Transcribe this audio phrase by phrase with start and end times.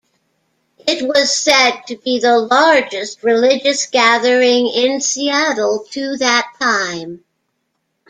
[0.87, 7.23] It was said to be the largest religious gathering in Seattle to that time.